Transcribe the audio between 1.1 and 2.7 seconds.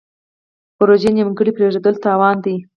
نیمګړې پریښودل تاوان دی.